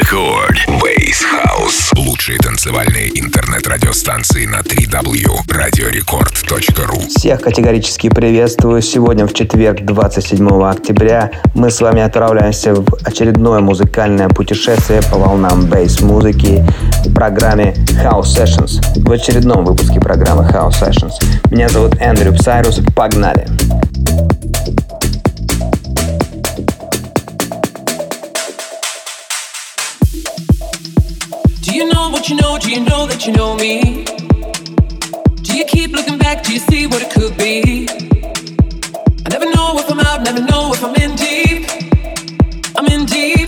Record. 0.00 0.56
Bass 0.80 1.22
House. 1.44 1.92
Лучшие 1.94 2.38
танцевальные 2.38 3.20
интернет-радиостанции 3.20 4.46
на 4.46 4.60
3W. 4.60 5.40
radiorecord.ru 5.48 7.00
Всех 7.08 7.42
категорически 7.42 8.08
приветствую. 8.08 8.80
Сегодня 8.80 9.26
в 9.26 9.34
четверг, 9.34 9.84
27 9.84 10.48
октября, 10.64 11.30
мы 11.54 11.70
с 11.70 11.80
вами 11.80 12.00
отправляемся 12.00 12.74
в 12.74 12.86
очередное 13.04 13.60
музыкальное 13.60 14.28
путешествие 14.28 15.02
по 15.02 15.18
волнам 15.18 15.66
bass-музыки 15.66 16.64
в 17.04 17.12
программе 17.12 17.74
House 18.02 18.22
Sessions. 18.22 18.80
В 18.96 19.12
очередном 19.12 19.64
выпуске 19.64 20.00
программы 20.00 20.44
House 20.44 20.80
Sessions. 20.80 21.12
Меня 21.50 21.68
зовут 21.68 21.96
Эндрю 22.00 22.32
Сайрус. 22.32 22.80
Погнали! 22.96 23.46
You 32.28 32.36
know? 32.36 32.58
Do 32.58 32.70
you 32.70 32.80
know 32.80 33.06
that 33.06 33.26
you 33.26 33.32
know 33.32 33.54
me? 33.54 34.04
Do 35.42 35.56
you 35.56 35.64
keep 35.64 35.92
looking 35.92 36.18
back? 36.18 36.42
Do 36.42 36.52
you 36.52 36.58
see 36.58 36.86
what 36.86 37.00
it 37.00 37.10
could 37.10 37.36
be? 37.38 37.88
I 39.24 39.28
never 39.30 39.46
know 39.46 39.78
if 39.78 39.90
I'm 39.90 40.00
out, 40.00 40.22
never 40.22 40.42
know 40.42 40.72
if 40.74 40.84
I'm 40.84 40.94
in 40.96 41.16
deep. 41.16 41.66
I'm 42.76 42.86
in 42.86 43.06
deep. 43.06 43.39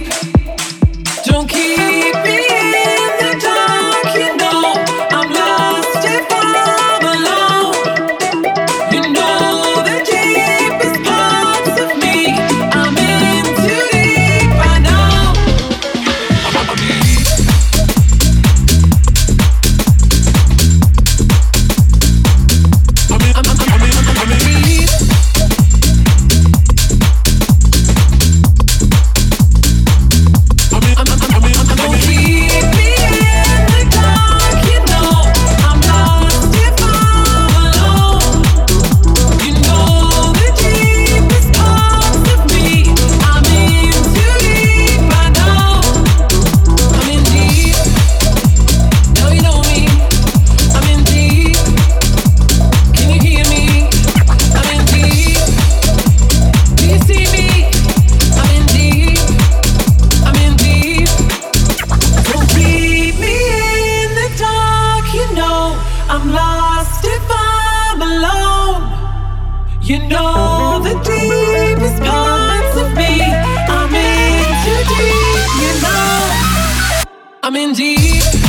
You 69.92 69.98
know 70.08 70.80
the 70.82 70.94
deepest 71.04 72.02
parts 72.02 72.76
of 72.78 72.96
me. 72.96 73.20
I'm 73.20 73.94
in 73.94 74.48
too 74.64 74.82
deep, 74.88 75.52
you 75.60 75.72
know. 75.82 77.02
I'm 77.42 77.56
in 77.56 77.74
deep. 77.74 78.41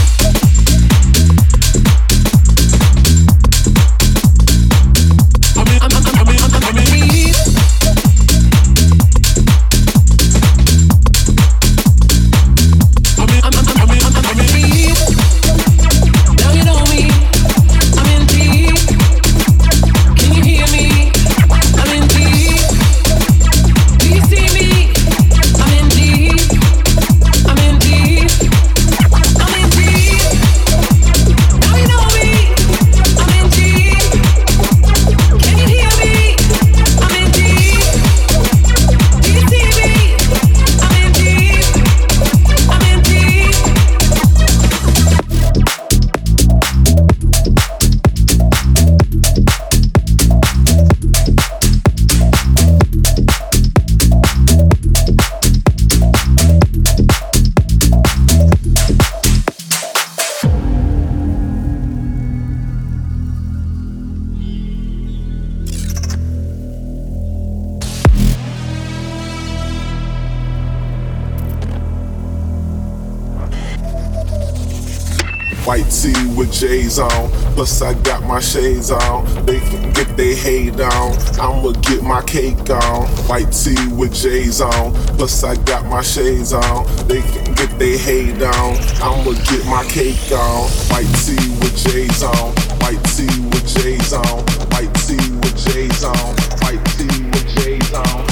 Plus, 77.64 77.82
I 77.82 77.94
got 78.02 78.24
my 78.24 78.42
shades 78.42 78.92
on. 78.92 79.46
They 79.46 79.62
can 79.62 79.94
get 79.94 80.18
their 80.18 80.36
hate 80.36 80.82
on. 80.82 81.14
I'ma 81.40 81.72
get 81.80 82.04
my 82.04 82.22
cake 82.24 82.70
on. 82.70 83.08
White 83.30 83.54
tee 83.54 83.88
with 83.88 84.14
J's 84.14 84.60
on. 84.60 84.94
Plus, 85.16 85.46
I 85.46 85.56
got 85.64 85.86
my 85.86 86.02
shades 86.02 86.52
on. 86.52 86.86
They 87.08 87.22
can 87.22 87.54
get 87.54 87.80
their 87.80 87.98
hate 87.98 88.44
on. 88.44 88.76
I'ma 89.00 89.32
get 89.48 89.66
my 89.66 89.86
cake 89.86 90.30
on. 90.34 90.68
White 90.92 91.08
tee 91.24 91.40
with 91.62 91.78
J's 91.78 92.22
on. 92.22 92.52
White 92.84 93.02
tee 93.16 93.32
with 93.48 93.66
J's 93.66 94.12
on. 94.12 94.44
White 94.74 94.94
tee 95.08 95.16
with 95.16 95.56
J's 95.56 96.04
on. 96.04 96.36
White 96.60 96.84
tee 96.98 97.24
with 97.32 97.48
J's 97.56 97.94
on. 97.94 98.28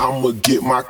I'ma 0.00 0.30
get 0.40 0.62
my 0.62 0.82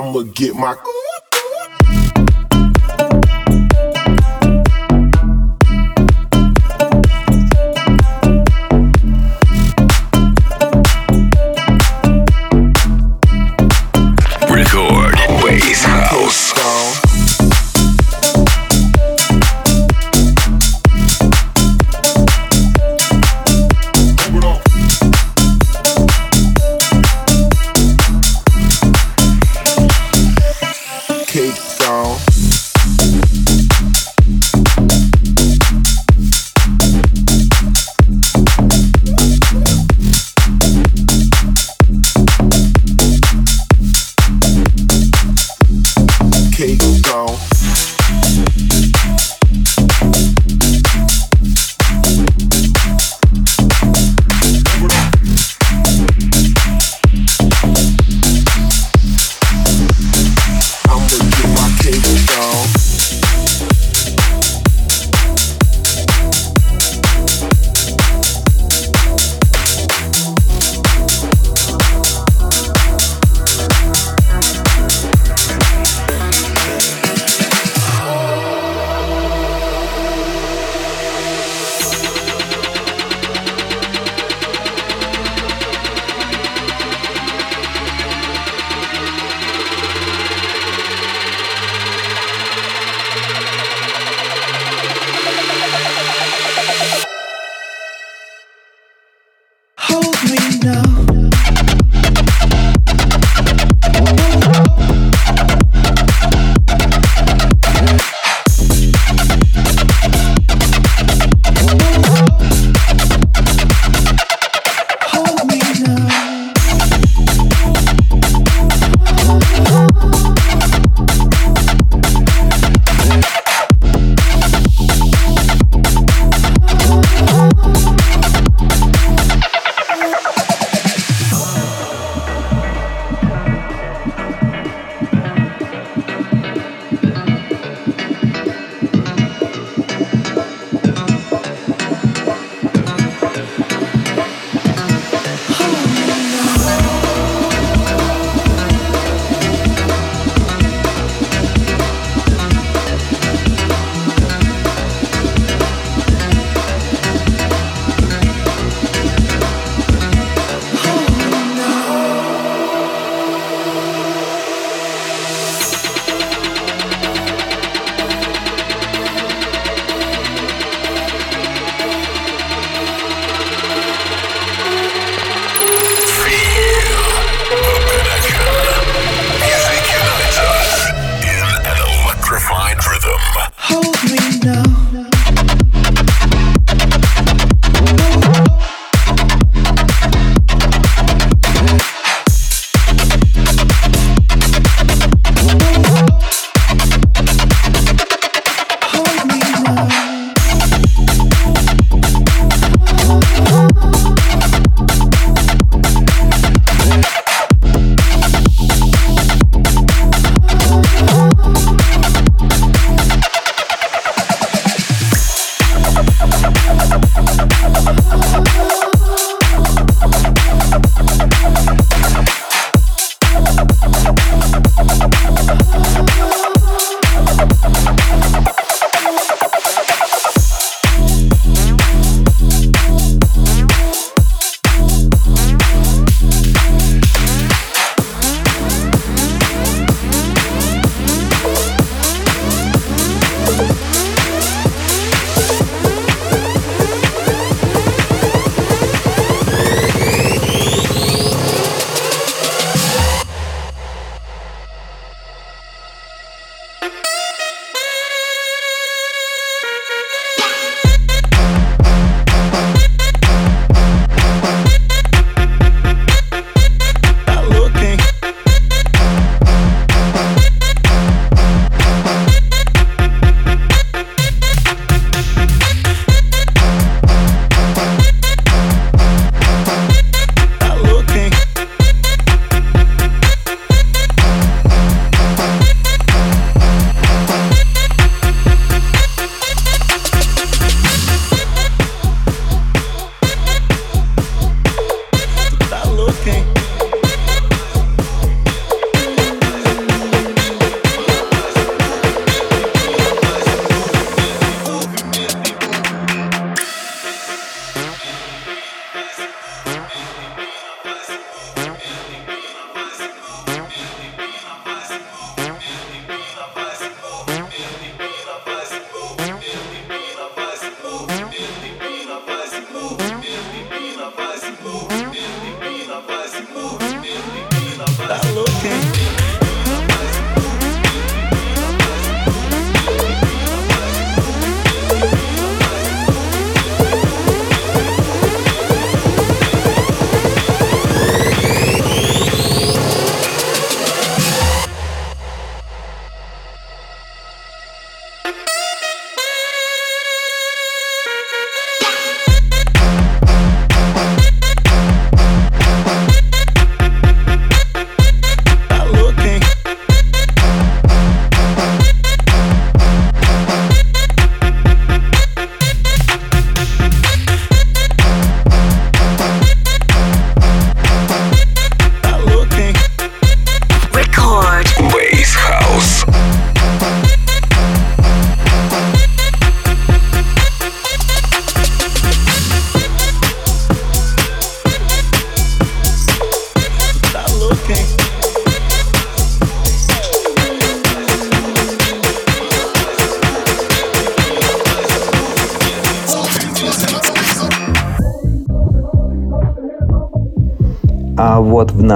I'ma 0.00 0.22
get 0.32 0.54
my 0.54 0.74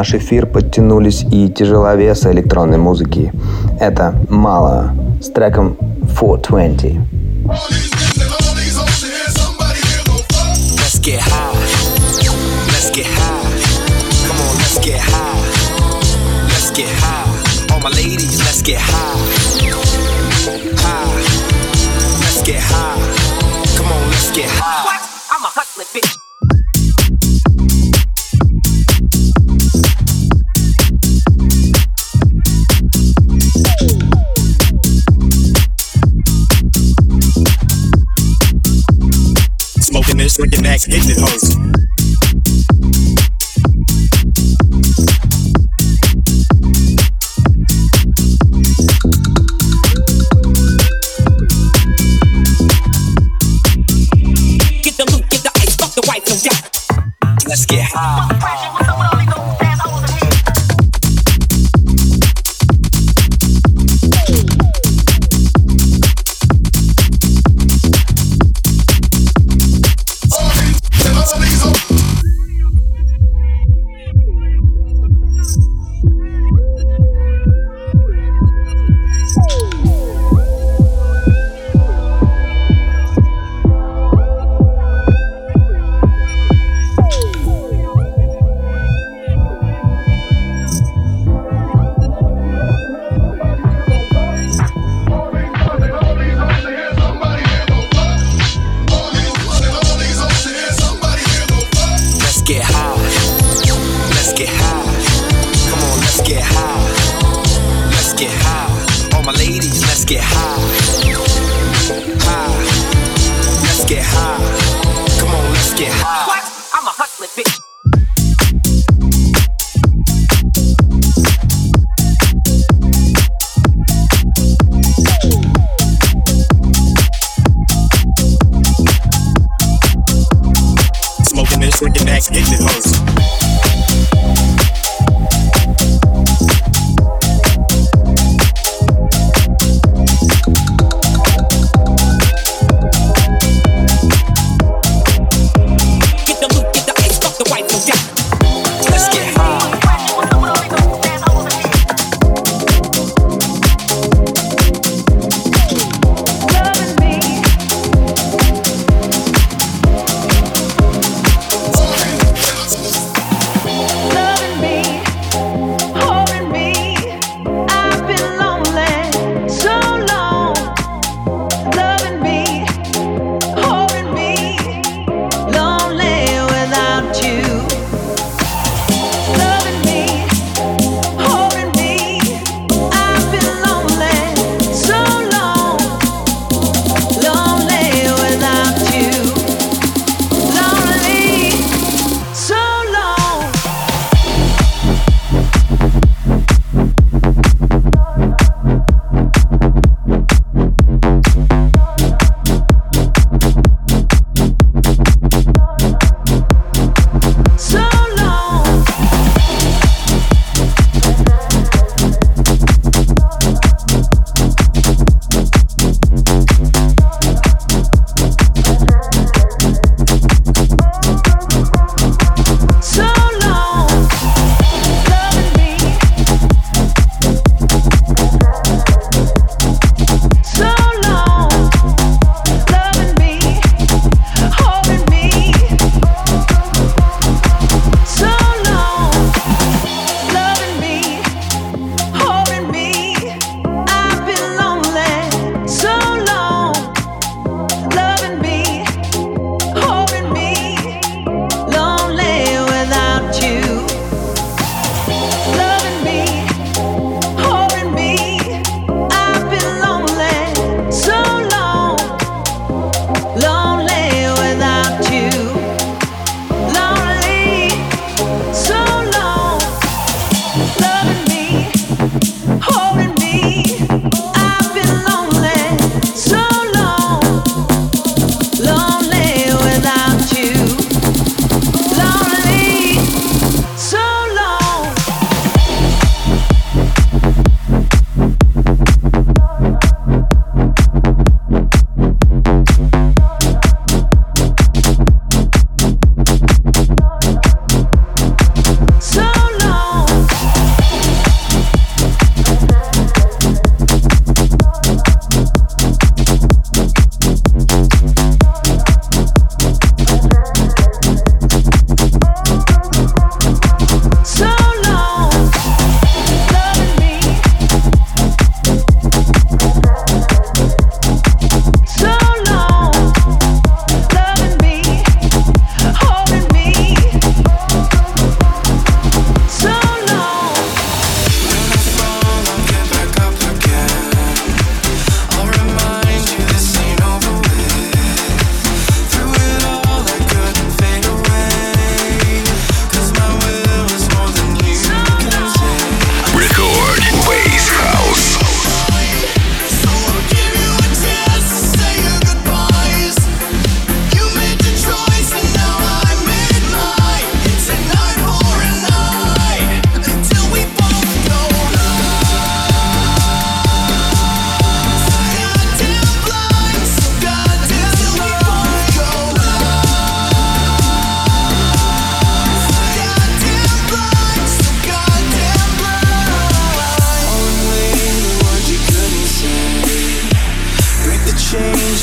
наш 0.04 0.14
эфир 0.14 0.46
подтянулись 0.46 1.24
и 1.32 1.48
тяжеловесы 1.48 2.30
электронной 2.30 2.76
музыки. 2.76 3.32
Это 3.80 4.14
«Мало» 4.28 4.92
с 5.22 5.30
треком 5.30 5.78
420. 6.20 7.13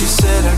she 0.02 0.08
said 0.08 0.51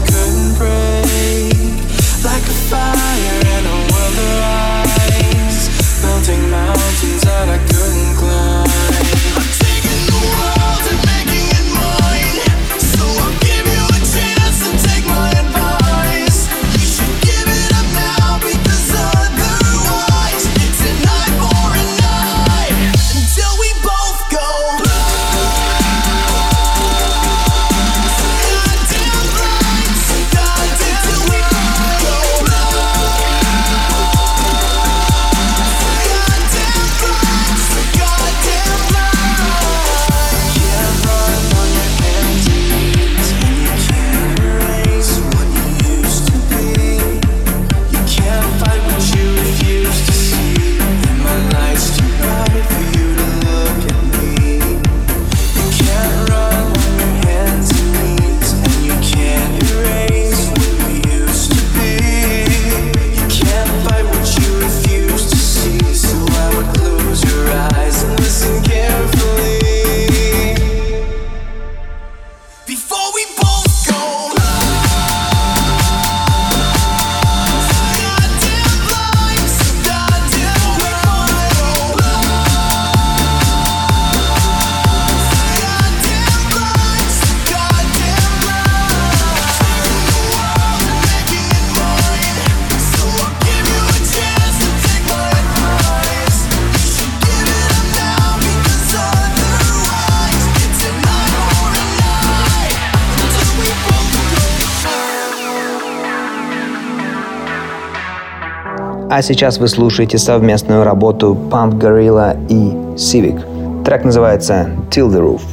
А 109.16 109.22
сейчас 109.22 109.60
вы 109.60 109.68
слушаете 109.68 110.18
совместную 110.18 110.84
работу 110.84 111.38
Pump 111.52 111.78
Gorilla 111.78 112.36
и 112.50 112.74
Civic. 112.98 113.84
Трек 113.84 114.06
называется 114.06 114.72
«Till 114.90 115.08
the 115.08 115.22
Roof». 115.22 115.44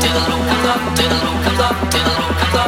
Till 0.00 0.14
the 0.14 0.30
roof 0.30 0.46
comes 0.48 0.68
off, 0.68 0.84
till 0.94 1.08
the 1.08 1.16
roof 1.16 1.44
comes 1.44 1.60
off, 1.60 1.90
till 1.90 2.02
the 2.02 2.10
roof 2.10 2.19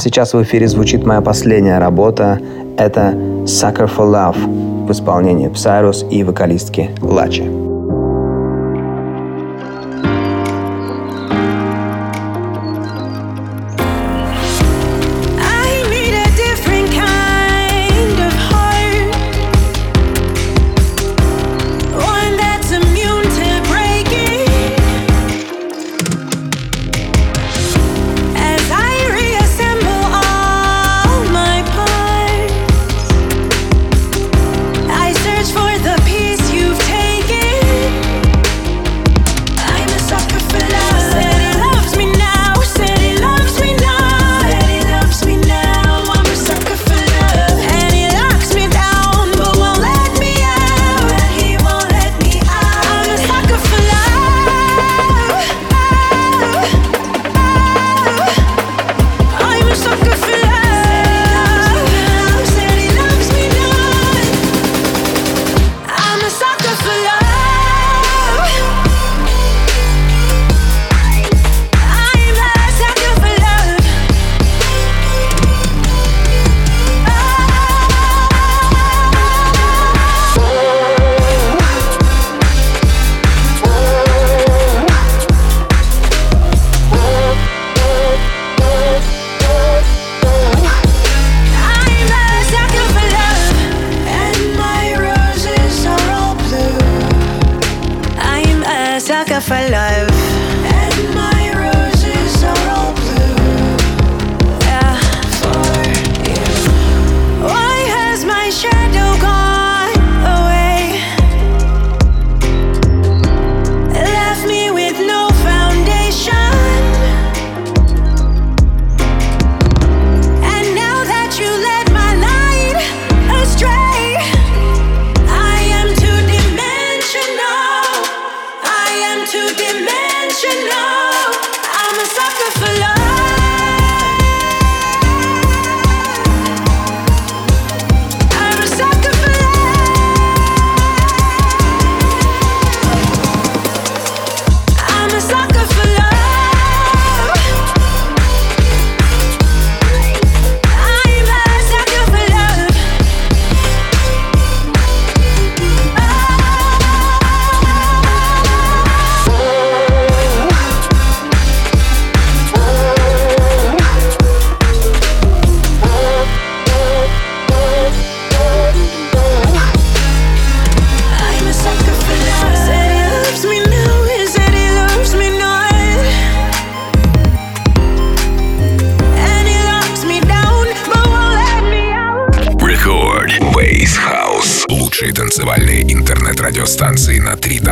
сейчас 0.00 0.34
в 0.34 0.42
эфире 0.42 0.66
звучит 0.66 1.04
моя 1.04 1.20
последняя 1.20 1.78
работа. 1.78 2.40
Это 2.76 3.12
Sucker 3.44 3.88
for 3.88 4.10
Love 4.10 4.86
в 4.86 4.90
исполнении 4.90 5.48
Psyros 5.50 6.08
и 6.08 6.24
вокалистки 6.24 6.90
Лачи. 7.00 7.69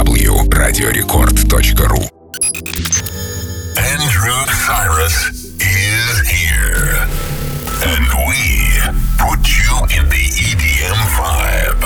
www.radiorecord.ru 0.08 2.00
Andrew 3.76 4.40
Cyrus 4.66 5.16
is 5.60 6.28
here. 6.28 7.06
And 7.84 8.08
we 8.26 8.80
put 9.18 9.44
you 9.52 9.72
in 9.98 10.08
the 10.08 10.24
EDM 10.32 10.98
vibe. 11.12 11.82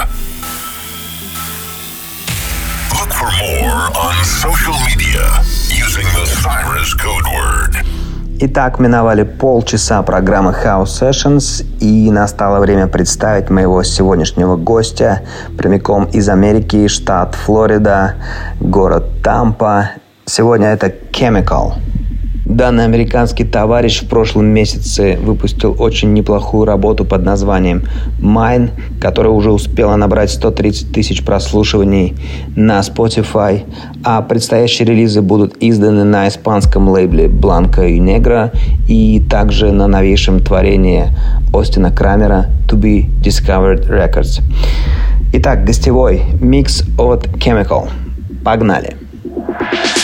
Look 3.01 3.13
for 3.13 3.31
more 3.43 3.91
on 3.99 4.25
social 4.25 4.79
media 4.87 5.27
using 5.69 6.07
the 6.15 6.25
Cyrus 6.27 6.95
code 6.95 7.27
word. 7.35 8.12
Итак, 8.45 8.81
миновали 8.81 9.23
полчаса 9.23 10.03
программы 10.03 10.51
House 10.51 11.01
Sessions, 11.01 11.65
и 11.79 12.11
настало 12.11 12.59
время 12.59 12.89
представить 12.89 13.51
моего 13.51 13.85
сегодняшнего 13.85 14.57
гостя 14.57 15.23
прямиком 15.57 16.07
из 16.07 16.29
Америки, 16.29 16.89
штат 16.89 17.37
Флорида, 17.37 18.17
город 18.59 19.05
Тампа. 19.23 19.91
Сегодня 20.25 20.73
это 20.73 20.89
Chemical. 20.89 21.75
Данный 22.53 22.85
американский 22.85 23.45
товарищ 23.45 24.03
в 24.03 24.09
прошлом 24.09 24.45
месяце 24.45 25.17
выпустил 25.17 25.75
очень 25.79 26.13
неплохую 26.13 26.67
работу 26.67 27.07
под 27.07 27.25
названием 27.25 27.85
Mine, 28.21 28.73
которая 29.01 29.33
уже 29.33 29.51
успела 29.51 29.97
набрать 29.97 30.31
130 30.31 30.93
тысяч 30.93 31.25
прослушиваний 31.25 32.15
на 32.55 32.81
Spotify, 32.81 33.63
а 34.05 34.21
предстоящие 34.21 34.87
релизы 34.87 35.23
будут 35.23 35.55
изданы 35.61 36.05
на 36.05 36.29
испанском 36.29 36.91
лейбле 36.91 37.25
Blanca 37.25 37.89
и 37.89 37.99
Negra 37.99 38.55
и 38.87 39.19
также 39.31 39.73
на 39.73 39.87
новейшем 39.87 40.41
творении 40.41 41.07
Остина 41.55 41.91
Крамера 41.91 42.51
To 42.69 42.79
Be 42.79 43.07
Discovered 43.23 43.89
Records. 43.89 44.43
Итак, 45.33 45.65
гостевой 45.65 46.21
микс 46.39 46.85
от 46.99 47.27
Chemical. 47.39 47.89
Погнали! 48.45 48.97
as 49.63 50.02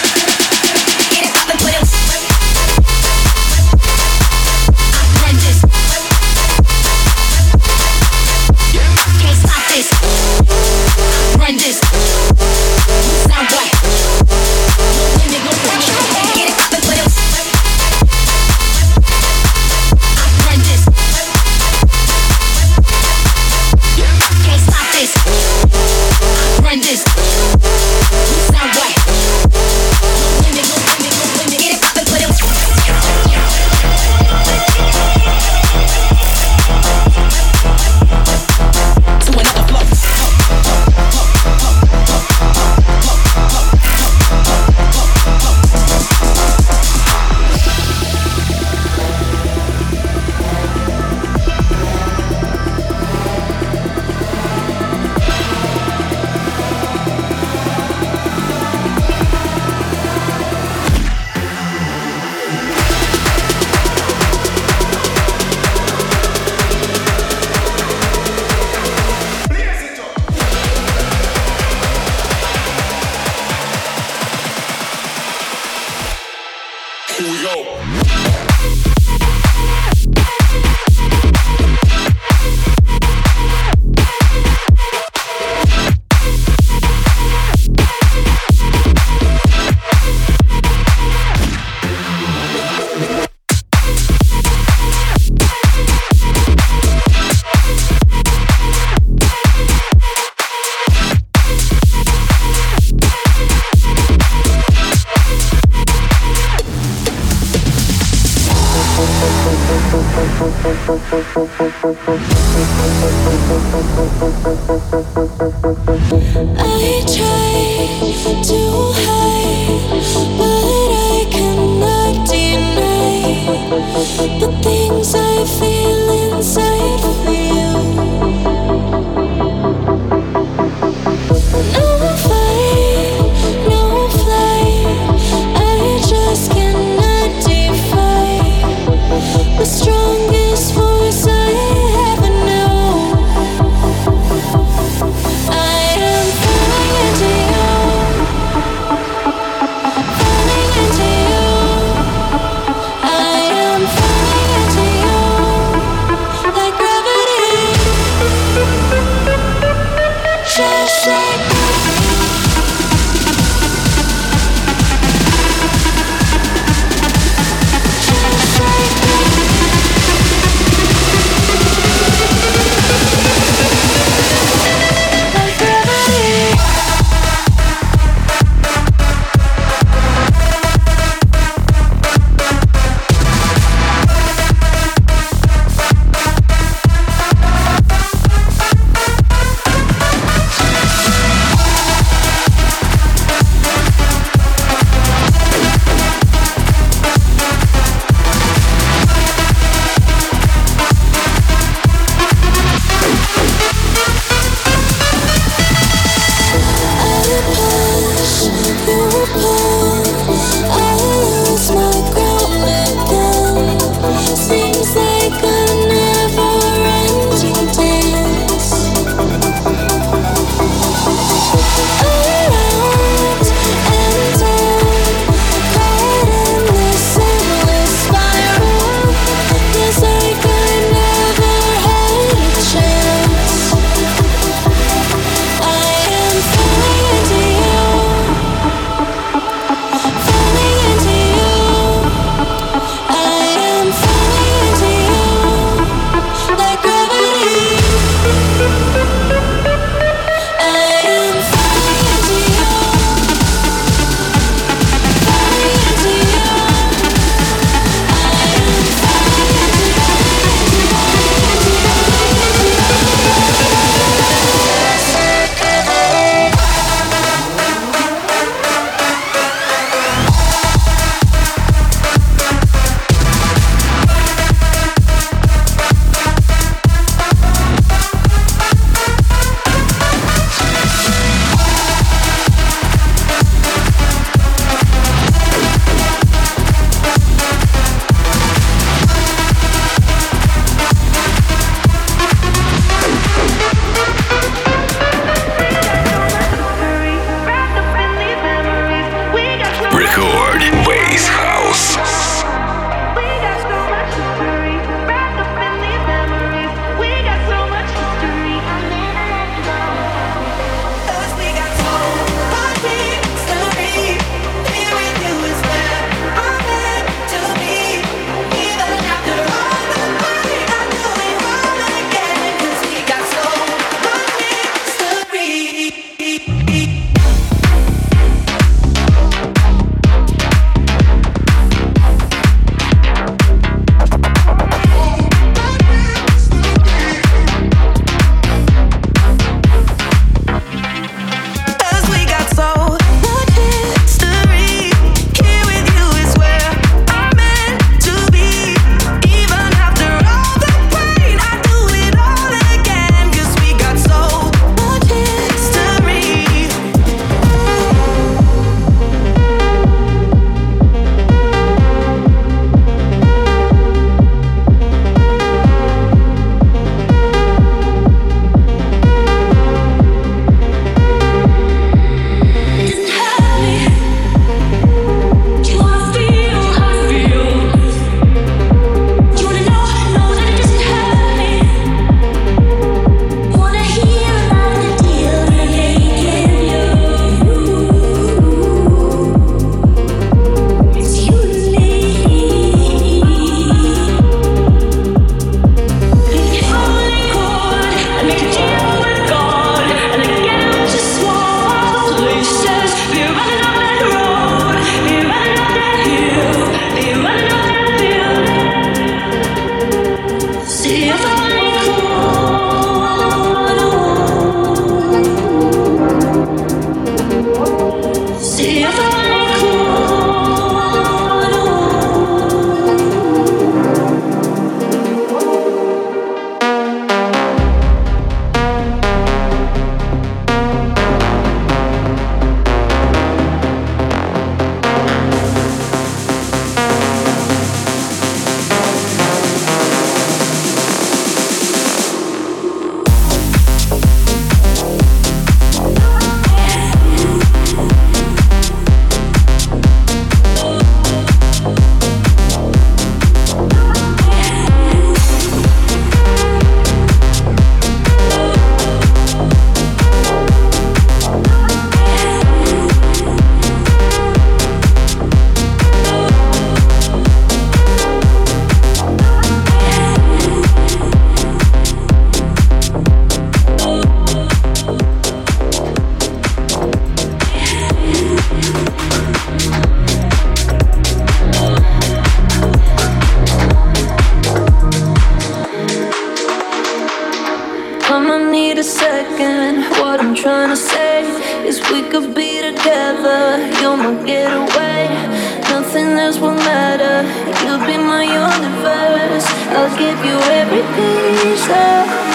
you 500.28 500.38
every 500.60 500.82
piece 500.94 501.68
of 501.70 502.27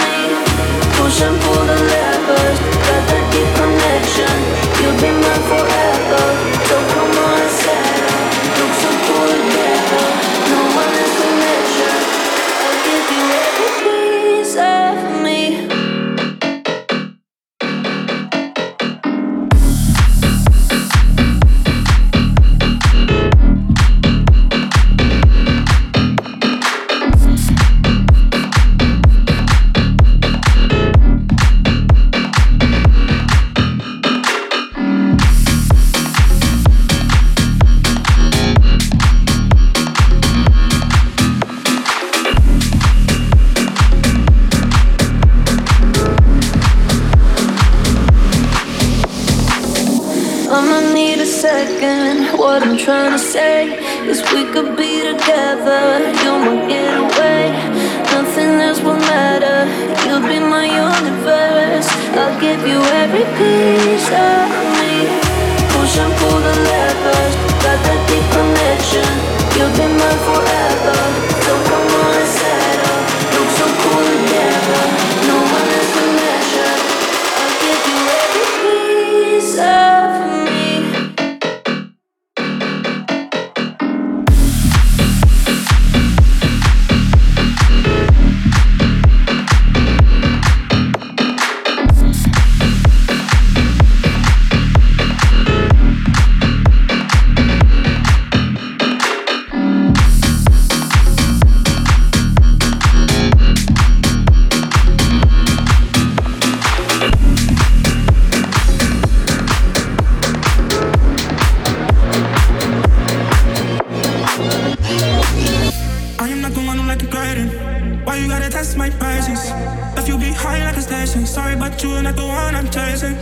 chasing. 121.14 121.26
Sorry, 121.26 121.56
but 121.56 121.82
you 121.82 121.90
are 121.90 122.02
not 122.02 122.16
the 122.16 122.26
one 122.26 122.54
I'm 122.54 122.70
chasing. 122.70 123.16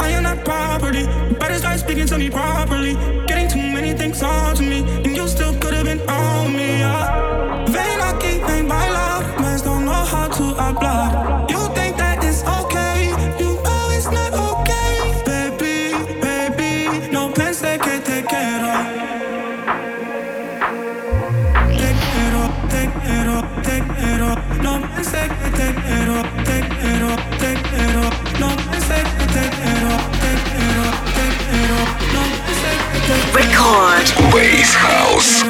I 0.00 0.08
am 0.10 0.22
not 0.22 0.44
property. 0.44 1.06
Better 1.38 1.58
start 1.58 1.80
speaking 1.80 2.06
to 2.06 2.18
me 2.18 2.30
properly. 2.30 2.94
Getting 3.26 3.48
too 3.48 3.58
many 3.58 3.92
things 3.92 4.22
on. 4.22 4.53
Record. 33.34 34.32
Wave 34.32 34.74
House. 34.76 35.42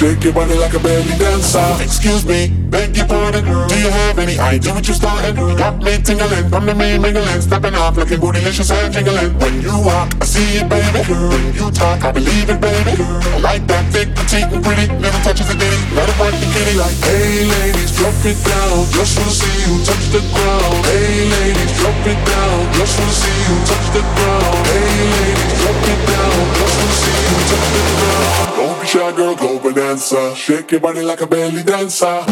Shake 0.00 0.24
your 0.24 0.32
body 0.32 0.54
like 0.54 0.72
a 0.72 0.78
belly 0.78 1.12
dancer. 1.18 1.60
Excuse 1.82 2.24
me, 2.24 2.48
beg 2.70 2.96
your 2.96 3.06
pardon. 3.06 3.44
Do 3.44 3.76
you 3.76 3.90
have 3.90 4.18
any 4.18 4.38
idea 4.38 4.72
what 4.72 4.88
you're 4.88 4.94
started? 4.94 5.36
Got 5.36 5.82
me 5.82 5.98
tingling 6.00 6.48
from 6.48 6.64
the 6.64 6.74
main 6.74 7.02
mingling, 7.02 7.40
stepping 7.42 7.74
off 7.74 7.98
looking 7.98 8.18
bootylicious 8.18 8.70
and 8.72 8.92
jingling. 8.92 9.36
When 9.38 9.60
you 9.60 9.76
walk, 9.84 10.14
I 10.20 10.24
see 10.24 10.56
it, 10.56 10.68
baby. 10.70 11.04
When 11.04 11.52
you 11.52 11.70
talk, 11.70 12.02
I 12.02 12.12
believe 12.12 12.48
it, 12.48 12.60
baby. 12.60 12.96
I 12.96 13.38
like 13.40 13.66
that 13.66 13.84
thick, 13.92 14.08
petite, 14.16 14.48
and 14.48 14.64
pretty. 14.64 14.88
Little 15.04 15.20
touches 15.20 15.50
of 15.50 15.58
ditty. 15.60 15.76
Let 15.92 16.08
it 16.08 16.16
work 16.16 16.32
the 16.32 16.48
kitty 16.48 16.78
like, 16.80 16.96
hey 17.04 17.44
ladies, 17.44 17.92
drop 17.98 18.16
it 18.24 18.40
down. 18.40 18.88
Just 18.96 19.18
wanna 19.20 19.36
see 19.36 19.56
you 19.68 19.84
touch 19.84 20.06
the 20.16 20.22
ground. 20.32 20.80
Hey 20.88 21.28
ladies, 21.28 21.72
drop 21.76 22.06
it 22.08 22.20
down. 22.24 22.72
Just 22.72 22.96
wanna 22.96 23.20
see 23.20 23.38
you 23.44 23.56
touch 23.68 23.86
the 23.92 24.02
ground. 24.16 24.64
Hey 24.64 24.96
ladies, 25.12 25.54
drop 25.60 25.84
it 25.92 26.00
down. 26.08 26.69
Don't 28.56 28.80
be 28.80 28.86
shy, 28.86 29.12
girl, 29.16 29.34
go 29.36 29.58
bonanza. 29.58 30.34
Shake 30.34 30.70
your 30.72 30.80
body 30.80 31.02
like 31.02 31.20
a 31.20 31.26
belly 31.26 31.62
dancer. 31.62 32.24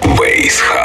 Ways. 0.00 0.58
House. 0.58 0.81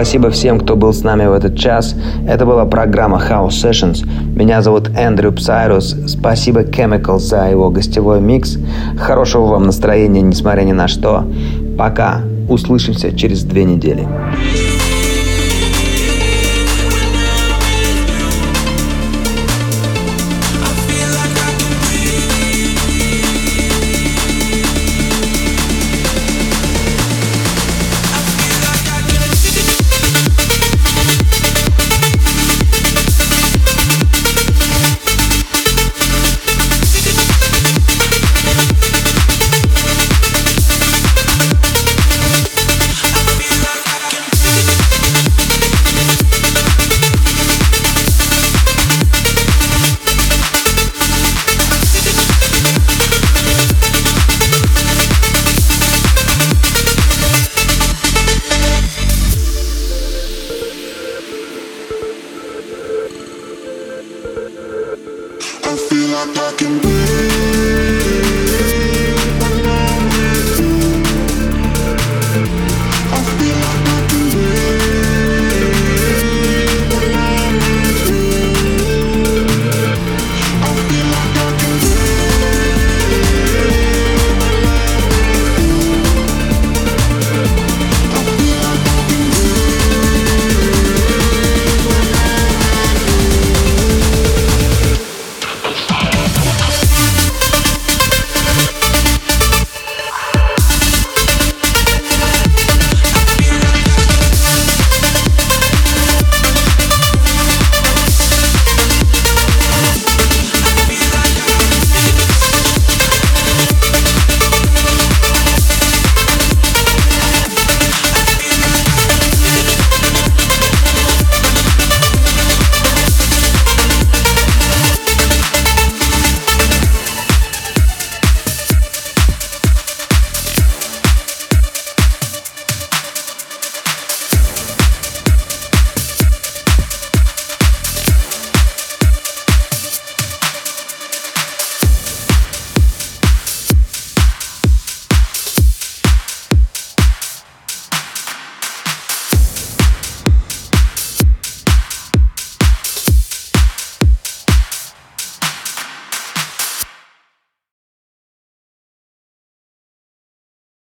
спасибо 0.00 0.30
всем, 0.30 0.58
кто 0.58 0.76
был 0.76 0.94
с 0.94 1.04
нами 1.04 1.26
в 1.26 1.32
этот 1.34 1.58
час. 1.58 1.94
Это 2.26 2.46
была 2.46 2.64
программа 2.64 3.18
House 3.18 3.48
Sessions. 3.50 4.08
Меня 4.34 4.62
зовут 4.62 4.88
Эндрю 4.96 5.30
Сайрус. 5.30 5.94
Спасибо 6.06 6.62
Chemical 6.62 7.18
за 7.18 7.50
его 7.50 7.68
гостевой 7.68 8.18
микс. 8.18 8.56
Хорошего 8.98 9.48
вам 9.48 9.64
настроения, 9.64 10.22
несмотря 10.22 10.62
ни 10.62 10.72
на 10.72 10.88
что. 10.88 11.26
Пока. 11.76 12.22
Услышимся 12.48 13.14
через 13.14 13.44
две 13.44 13.64
недели. 13.64 14.08